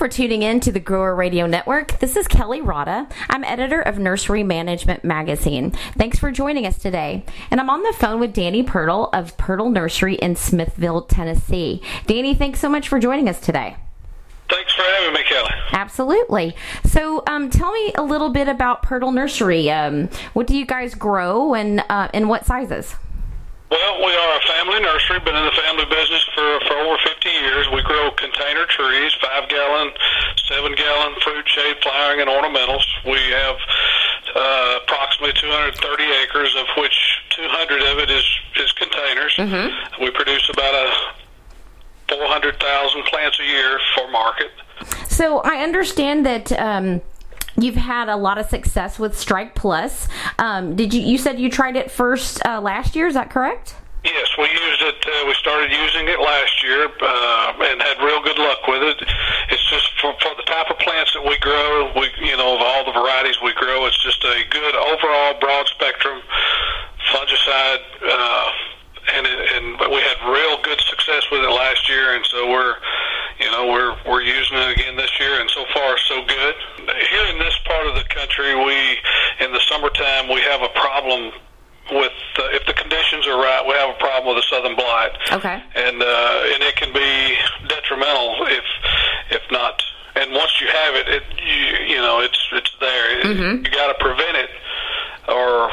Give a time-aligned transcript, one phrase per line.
[0.00, 1.98] for tuning in to the Grower Radio Network.
[1.98, 3.06] This is Kelli Rodda.
[3.28, 5.72] I'm editor of Nursery Management Magazine.
[5.98, 7.22] Thanks for joining us today.
[7.50, 11.82] And I'm on the phone with Danny Pirtle of Pirtle Nursery in Smithville, Tennessee.
[12.06, 13.76] Danny, thanks so much for joining us today.
[14.48, 15.52] Thanks for having me, Kelli.
[15.72, 16.56] Absolutely.
[16.86, 19.70] So, um, tell me a little bit about Pirtle Nursery.
[19.70, 22.94] Um, what do you guys grow and uh, in what sizes?
[23.70, 27.28] Well, we are a family nursery, been in the family business for, for over 50
[27.28, 27.68] years.
[27.72, 29.92] We grow container trees, five gallon,
[30.48, 32.82] seven gallon fruit, shade, flowering, and ornamentals.
[33.04, 33.56] We have
[34.34, 39.34] uh, approximately 230 acres, of which 200 of it is, is containers.
[39.36, 40.02] Mm-hmm.
[40.02, 41.14] We produce about a
[42.08, 44.50] 400,000 plants a year for market.
[45.08, 46.50] So I understand that.
[46.52, 47.02] Um,
[47.62, 50.08] you've had a lot of success with Strike Plus.
[50.38, 51.00] Um, did you?
[51.00, 53.06] You said you tried it first uh, last year.
[53.06, 53.76] Is that correct?
[54.04, 54.96] Yes, we used it.
[55.04, 58.96] Uh, we started using it last year uh, and had real good luck with it.
[59.50, 61.92] It's just for, for the type of plants that we grow.
[61.92, 65.68] We, you know, of all the varieties we grow, it's just a good overall broad
[65.68, 66.22] spectrum
[67.12, 67.84] fungicide.
[68.00, 68.50] Uh,
[69.14, 72.76] and it, and we had real good success with it last year, and so we're,
[73.38, 76.54] you know, we're we're using it again this year, and so far so good.
[77.10, 78.76] Here in this part of the country, we
[79.44, 81.32] in the summertime we have a problem
[81.90, 85.10] with uh, if the conditions are right, we have a problem with the southern blight.
[85.32, 85.62] Okay.
[85.74, 87.36] And uh, and it can be
[87.68, 88.64] detrimental if
[89.30, 89.82] if not.
[90.14, 93.22] And once you have it, it you, you know it's it's there.
[93.22, 93.64] Mm-hmm.
[93.64, 94.50] You got to prevent it,
[95.28, 95.70] or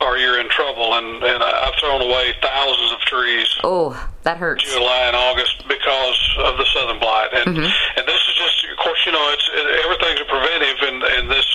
[0.00, 0.94] or you're in trouble.
[0.94, 3.48] And and I've thrown away thousands of trees.
[3.62, 4.64] Oh, that hurts.
[4.64, 7.30] July and August because of the southern blight.
[7.32, 7.98] And mm-hmm.
[8.00, 9.48] and this is just, of course, you know, it's
[9.84, 11.46] everything's a preventive, and and this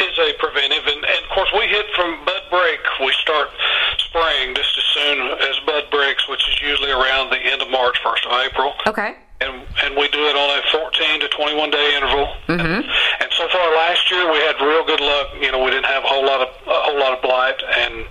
[0.00, 0.86] is a preventive.
[0.86, 2.80] And, and of course, we hit from bud break.
[3.00, 3.48] We start
[3.98, 7.98] spraying just as soon as bud breaks, which is usually around the end of March,
[8.02, 8.72] first of April.
[8.86, 12.26] Okay and and we do it on a 14 to 21 day interval.
[12.48, 12.60] Mm-hmm.
[12.60, 15.28] And, and so far last year we had real good luck.
[15.40, 18.04] You know, we didn't have a whole lot of a whole lot of blight, and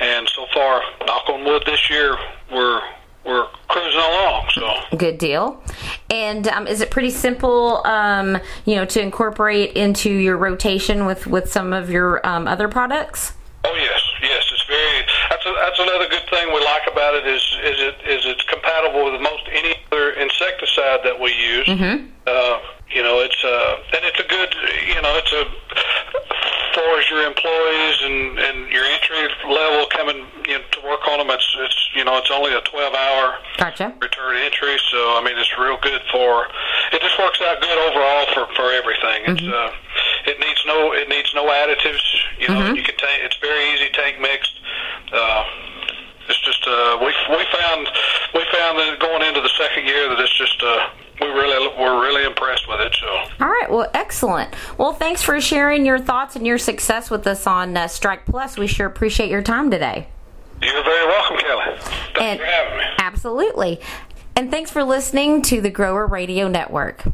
[0.00, 2.16] and so far, knock on wood, this year
[2.50, 2.82] we're
[3.24, 4.48] we're cruising along.
[4.52, 5.62] So good deal.
[6.10, 11.26] And um, is it pretty simple, um, you know, to incorporate into your rotation with
[11.26, 13.34] with some of your um, other products?
[13.64, 14.44] Oh yes, yes.
[14.52, 15.06] It's very.
[15.30, 18.42] That's a, that's another good thing we like about it is is it is it's
[18.44, 21.66] compatible with most any other insecticide that we use.
[21.66, 22.06] Mm-hmm.
[22.26, 22.58] Uh,
[22.90, 24.54] you know, it's uh, and it's a good.
[24.88, 25.44] You know, it's a
[26.92, 29.16] far as your employees and and your entry
[29.48, 31.30] level coming you know, to work on them.
[31.30, 33.94] It's it's you know it's only a 12 hour gotcha.
[34.00, 34.76] return entry.
[34.90, 36.46] So I mean, it's real good for.
[36.92, 39.24] It just works out good overall for for everything.
[39.26, 39.40] It's.
[39.40, 39.52] Mm-hmm.
[39.52, 39.72] Uh,
[40.24, 42.04] it needs no it needs no additives.
[42.38, 42.76] You know, Mm-hmm.
[42.76, 44.54] you can take it's very easy tank mixed.
[45.12, 45.44] Uh,
[46.28, 47.88] it's just uh, we we found
[48.34, 50.88] we found that going into the second year that it's just uh,
[51.20, 52.94] we really we're really impressed with it.
[53.00, 53.06] So
[53.44, 53.70] All right.
[53.70, 54.54] Well, excellent.
[54.78, 58.56] Well, thanks for sharing your thoughts and your success with us on uh, Strike Plus.
[58.58, 60.08] We sure appreciate your time today.
[60.60, 61.78] you're very welcome, Kelli.
[61.80, 62.84] Thanks And- for having me.
[62.98, 63.80] Absolutely.
[64.34, 67.04] And thanks for listening to the Grower Radio Network.